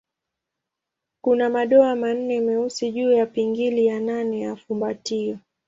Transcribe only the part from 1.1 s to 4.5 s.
Kuna madoa manne meusi juu ya pingili ya nane